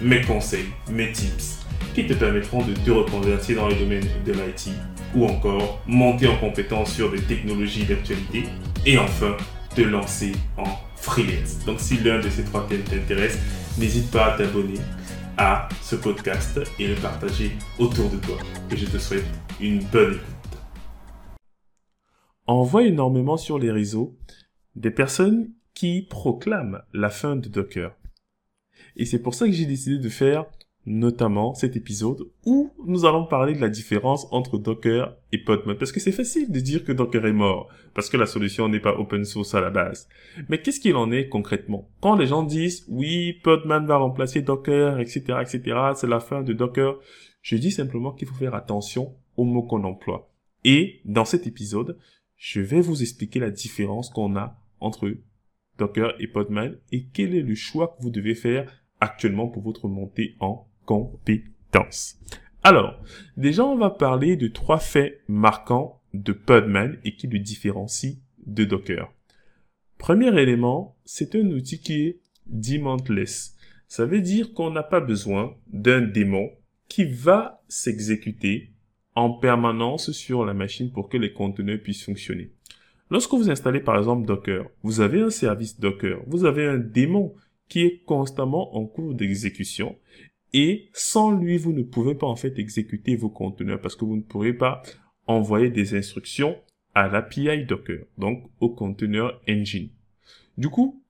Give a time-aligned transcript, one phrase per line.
[0.00, 1.60] mes conseils, mes tips
[1.94, 4.70] qui te permettront de te reconvertir dans le domaine de l'IT
[5.14, 8.44] ou encore monter en compétence sur des technologies d'actualité
[8.86, 9.36] et enfin
[9.74, 10.64] te lancer en
[10.96, 11.64] freelance.
[11.66, 13.38] Donc si l'un de ces trois thèmes t'intéresse,
[13.78, 14.78] n'hésite pas à t'abonner
[15.36, 18.36] à ce podcast et le partager autour de toi.
[18.70, 19.24] Et je te souhaite
[19.60, 20.60] une bonne écoute.
[22.46, 24.16] On voit énormément sur les réseaux
[24.76, 27.92] des personnes qui proclament la fin de Docker.
[28.96, 30.46] Et c'est pour ça que j'ai décidé de faire
[30.86, 35.76] notamment cet épisode où nous allons parler de la différence entre Docker et Podman.
[35.76, 38.80] Parce que c'est facile de dire que Docker est mort, parce que la solution n'est
[38.80, 40.08] pas open source à la base.
[40.48, 41.88] Mais qu'est-ce qu'il en est concrètement?
[42.00, 45.62] Quand les gens disent, oui, Podman va remplacer Docker, etc., etc.,
[45.94, 46.98] c'est la fin de Docker,
[47.42, 50.30] je dis simplement qu'il faut faire attention aux mots qu'on emploie.
[50.64, 51.98] Et dans cet épisode,
[52.36, 55.14] je vais vous expliquer la différence qu'on a entre
[55.80, 59.88] Docker et Podman et quel est le choix que vous devez faire actuellement pour votre
[59.88, 62.20] montée en compétences?
[62.62, 63.02] Alors,
[63.38, 68.16] déjà, on va parler de trois faits marquants de Podman et qui le différencient
[68.46, 69.10] de Docker.
[69.96, 73.56] Premier élément, c'est un outil qui est demantless.
[73.88, 76.50] Ça veut dire qu'on n'a pas besoin d'un démon
[76.88, 78.72] qui va s'exécuter
[79.14, 82.52] en permanence sur la machine pour que les conteneurs puissent fonctionner.
[83.10, 87.34] Lorsque vous installez par exemple Docker, vous avez un service Docker, vous avez un démon
[87.68, 89.96] qui est constamment en cours d'exécution
[90.52, 94.16] et sans lui, vous ne pouvez pas en fait exécuter vos conteneurs parce que vous
[94.16, 94.82] ne pourrez pas
[95.26, 96.56] envoyer des instructions
[96.94, 99.90] à l'API Docker, donc au conteneur engine.
[100.58, 101.02] Du coup,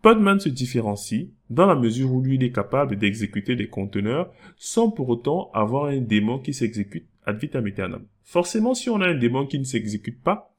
[0.00, 4.90] Podman se différencie dans la mesure où lui il est capable d'exécuter des conteneurs sans
[4.90, 8.06] pour autant avoir un démon qui s'exécute ad vitam aeternam.
[8.24, 10.51] Forcément, si on a un démon qui ne s'exécute pas,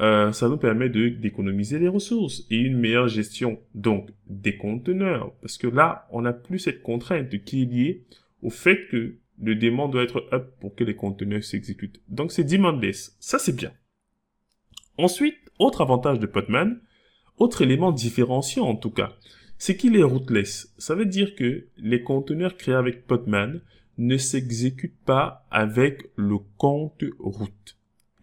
[0.00, 5.56] euh, ça nous permet d'économiser les ressources et une meilleure gestion donc des conteneurs parce
[5.56, 8.04] que là on n'a plus cette contrainte qui est liée
[8.42, 12.00] au fait que le démon doit être up pour que les conteneurs s'exécutent.
[12.08, 13.72] Donc c'est demandless, ça c'est bien.
[14.98, 16.80] Ensuite, autre avantage de Podman,
[17.38, 19.12] autre élément différenciant en tout cas,
[19.58, 20.74] c'est qu'il est rootless.
[20.78, 23.60] Ça veut dire que les conteneurs créés avec Podman
[23.98, 27.48] ne s'exécutent pas avec le compte root.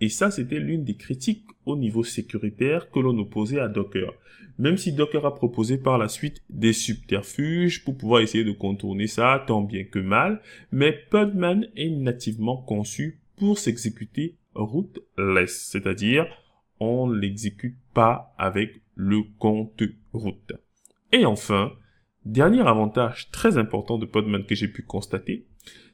[0.01, 4.12] Et ça, c'était l'une des critiques au niveau sécuritaire que l'on opposait à Docker.
[4.57, 9.06] Même si Docker a proposé par la suite des subterfuges pour pouvoir essayer de contourner
[9.06, 10.41] ça tant bien que mal,
[10.72, 16.25] mais Podman est nativement conçu pour s'exécuter rootless, c'est-à-dire
[16.79, 20.35] on l'exécute pas avec le compte root.
[21.11, 21.73] Et enfin,
[22.25, 25.45] dernier avantage très important de Podman que j'ai pu constater,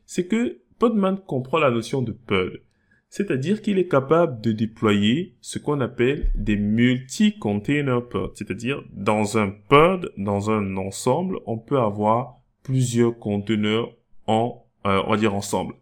[0.05, 2.61] c'est que Podman comprend la notion de pod.
[3.09, 8.31] C'est-à-dire qu'il est capable de déployer ce qu'on appelle des multi-container pods.
[8.35, 13.93] C'est-à-dire, dans un pod, dans un ensemble, on peut avoir plusieurs conteneurs
[14.27, 15.75] en, euh, on va dire ensemble.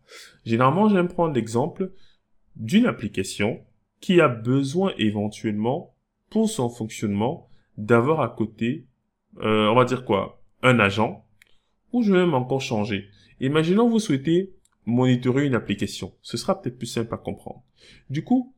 [0.46, 1.92] Généralement, j'aime prendre l'exemple
[2.56, 3.60] d'une application
[4.00, 5.96] qui a besoin éventuellement,
[6.30, 8.86] pour son fonctionnement, d'avoir à côté,
[9.42, 11.26] euh, on va dire quoi, un agent,
[11.92, 13.10] ou je vais même encore changer.
[13.40, 14.54] Imaginons vous souhaitez
[14.86, 16.14] monitorer une application.
[16.22, 17.64] Ce sera peut-être plus simple à comprendre.
[18.10, 18.54] Du coup,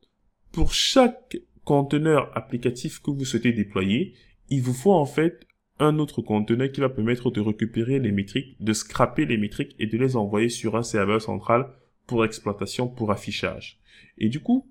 [0.52, 4.14] pour chaque conteneur applicatif que vous souhaitez déployer,
[4.48, 5.46] il vous faut en fait
[5.78, 9.86] un autre conteneur qui va permettre de récupérer les métriques, de scraper les métriques et
[9.86, 11.70] de les envoyer sur un serveur central
[12.06, 13.78] pour exploitation, pour affichage.
[14.16, 14.66] Et du coup,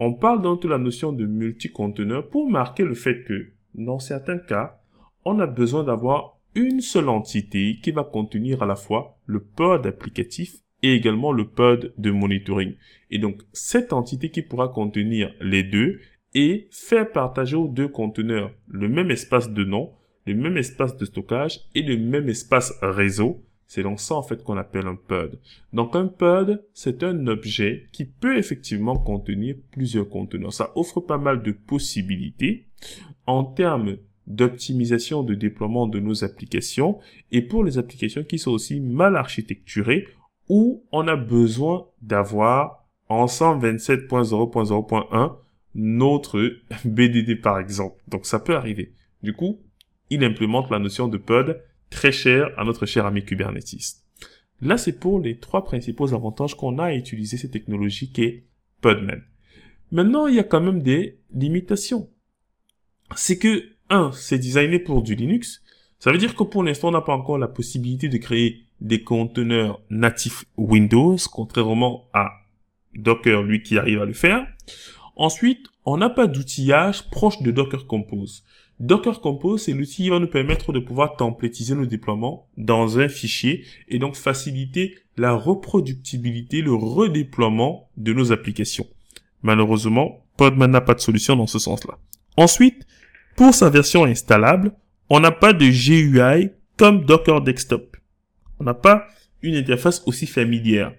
[0.00, 4.38] on parle donc de la notion de multi-conteneur pour marquer le fait que, dans certains
[4.38, 4.80] cas,
[5.24, 9.86] on a besoin d'avoir une seule entité qui va contenir à la fois le pod
[9.86, 12.74] applicatif et également le pod de monitoring.
[13.10, 15.98] Et donc, cette entité qui pourra contenir les deux
[16.34, 19.92] et faire partager aux deux conteneurs le même espace de nom,
[20.26, 23.42] le même espace de stockage et le même espace réseau.
[23.66, 25.40] C'est donc ça en fait qu'on appelle un pod.
[25.72, 30.52] Donc un pod, c'est un objet qui peut effectivement contenir plusieurs conteneurs.
[30.52, 32.66] Ça offre pas mal de possibilités
[33.26, 33.96] en termes
[34.26, 36.98] d'optimisation de déploiement de nos applications
[37.32, 40.08] et pour les applications qui sont aussi mal architecturées,
[40.48, 45.36] où on a besoin d'avoir en 127.0.0.1
[45.74, 48.00] notre BDD par exemple.
[48.08, 48.92] Donc ça peut arriver.
[49.22, 49.60] Du coup,
[50.10, 53.96] il implémente la notion de pod très cher à notre cher ami Kubernetes.
[54.60, 58.44] Là, c'est pour les trois principaux avantages qu'on a à utiliser ces technologies qu'est
[58.80, 59.22] Podman.
[59.90, 62.08] Maintenant, il y a quand même des limitations.
[63.16, 65.62] C'est que, un, c'est designé pour du Linux.
[65.98, 69.02] Ça veut dire que pour l'instant, on n'a pas encore la possibilité de créer des
[69.02, 72.30] conteneurs natifs Windows, contrairement à
[72.94, 74.46] Docker, lui, qui arrive à le faire.
[75.16, 78.44] Ensuite, on n'a pas d'outillage proche de Docker Compose.
[78.80, 83.08] Docker Compose, c'est l'outil qui va nous permettre de pouvoir templétiser nos déploiements dans un
[83.08, 88.86] fichier et donc faciliter la reproductibilité, le redéploiement de nos applications.
[89.42, 91.98] Malheureusement, Podman n'a pas de solution dans ce sens-là.
[92.36, 92.86] Ensuite,
[93.36, 94.72] pour sa version installable,
[95.08, 97.96] on n'a pas de GUI comme Docker Desktop.
[98.60, 99.06] On n'a pas
[99.42, 100.94] une interface aussi familière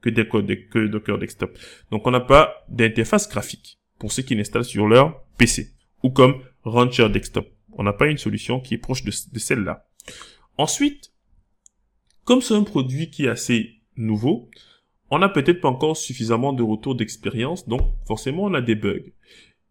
[0.00, 1.58] que, que Docker Desktop.
[1.90, 5.72] Donc on n'a pas d'interface graphique pour ceux qui l'installent sur leur PC.
[6.02, 7.48] Ou comme Rancher Desktop.
[7.72, 9.86] On n'a pas une solution qui est proche de, de celle-là.
[10.56, 11.12] Ensuite,
[12.24, 14.50] comme c'est un produit qui est assez nouveau,
[15.10, 19.12] on n'a peut-être pas encore suffisamment de retour d'expérience, donc forcément on a des bugs.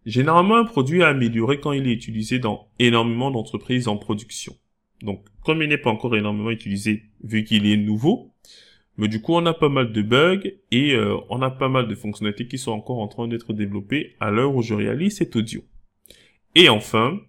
[0.06, 4.56] Généralement, un produit est amélioré quand il est utilisé dans énormément d'entreprises en production.
[5.01, 8.33] Donc, comme il n'est pas encore énormément utilisé, vu qu'il est nouveau,
[8.97, 10.41] mais du coup, on a pas mal de bugs
[10.71, 14.15] et euh, on a pas mal de fonctionnalités qui sont encore en train d'être développées
[14.19, 15.61] à l'heure où je réalise cet audio.
[16.55, 17.19] Et enfin,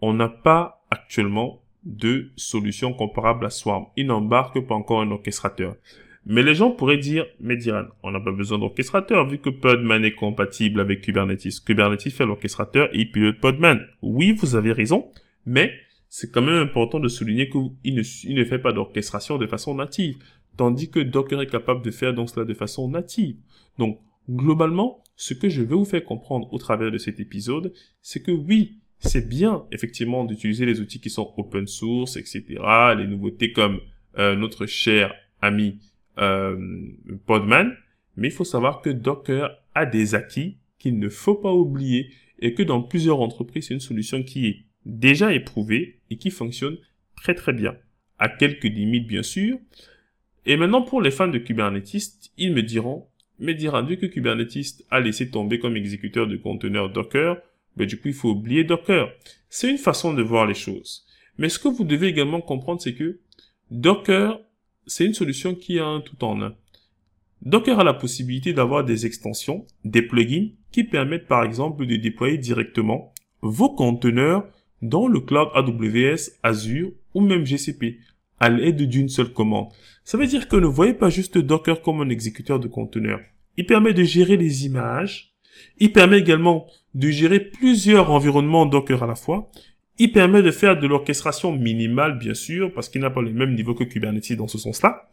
[0.00, 3.86] on n'a pas actuellement de solution comparable à Swarm.
[3.96, 5.76] Il n'embarque pas encore un orchestrateur.
[6.24, 10.04] Mais les gens pourraient dire, mais Diran, on n'a pas besoin d'orchestrateur vu que Podman
[10.04, 11.64] est compatible avec Kubernetes.
[11.64, 13.84] Kubernetes fait l'orchestrateur et il pilote Podman.
[14.02, 15.10] Oui, vous avez raison,
[15.46, 15.72] mais
[16.14, 20.18] c'est quand même important de souligner qu'il ne, fait pas d'orchestration de façon native,
[20.58, 23.36] tandis que Docker est capable de faire donc cela de façon native.
[23.78, 23.98] Donc,
[24.28, 27.72] globalement, ce que je veux vous faire comprendre au travers de cet épisode,
[28.02, 32.44] c'est que oui, c'est bien effectivement d'utiliser les outils qui sont open source, etc.,
[32.98, 33.80] les nouveautés comme
[34.18, 35.78] euh, notre cher ami
[36.18, 36.58] euh,
[37.24, 37.74] Podman,
[38.18, 42.52] mais il faut savoir que Docker a des acquis qu'il ne faut pas oublier et
[42.52, 46.78] que dans plusieurs entreprises, c'est une solution qui est déjà éprouvée et qui fonctionne
[47.16, 47.76] très très bien,
[48.18, 49.58] à quelques limites bien sûr.
[50.46, 53.06] Et maintenant pour les fans de Kubernetes, ils me diront,
[53.38, 57.36] mais dira vu que Kubernetes a laissé tomber comme exécuteur de conteneurs Docker,
[57.76, 59.12] ben du coup il faut oublier Docker.
[59.48, 61.06] C'est une façon de voir les choses.
[61.38, 63.20] Mais ce que vous devez également comprendre, c'est que
[63.70, 64.38] Docker
[64.86, 66.54] c'est une solution qui a un tout en un.
[67.42, 72.38] Docker a la possibilité d'avoir des extensions, des plugins qui permettent par exemple de déployer
[72.38, 74.48] directement vos conteneurs
[74.82, 77.98] dans le cloud AWS, Azure ou même GCP
[78.40, 79.68] à l'aide d'une seule commande.
[80.04, 83.20] Ça veut dire que ne voyez pas juste Docker comme un exécuteur de conteneurs.
[83.56, 85.34] Il permet de gérer les images.
[85.78, 89.50] Il permet également de gérer plusieurs environnements Docker à la fois.
[89.98, 93.54] Il permet de faire de l'orchestration minimale, bien sûr, parce qu'il n'a pas le même
[93.54, 95.10] niveau que Kubernetes dans ce sens-là.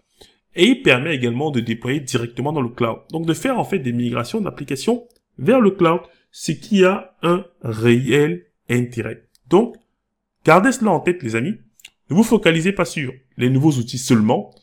[0.55, 2.99] Et il permet également de déployer directement dans le cloud.
[3.11, 5.07] Donc de faire en fait des migrations d'applications
[5.37, 6.01] vers le cloud,
[6.31, 9.28] ce qui a un réel intérêt.
[9.49, 9.75] Donc,
[10.45, 11.55] gardez cela en tête, les amis.
[12.09, 14.53] Ne vous focalisez pas sur les nouveaux outils seulement.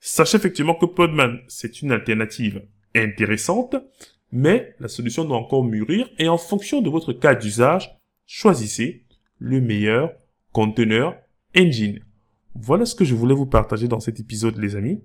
[0.00, 3.76] Sachez effectivement que Podman, c'est une alternative intéressante,
[4.32, 7.96] mais la solution doit encore mûrir et en fonction de votre cas d'usage,
[8.26, 9.04] choisissez
[9.38, 10.12] le meilleur
[10.52, 11.16] conteneur
[11.56, 12.00] engine.
[12.54, 15.02] Voilà ce que je voulais vous partager dans cet épisode, les amis.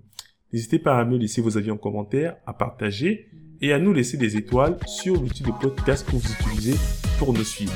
[0.54, 3.30] N'hésitez pas à me laisser vos avis en commentaire, à partager
[3.62, 6.76] et à nous laisser des étoiles sur l'outil de podcast que vous utilisez
[7.18, 7.74] pour nous suivre.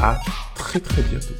[0.00, 0.18] À
[0.54, 1.34] très très bientôt.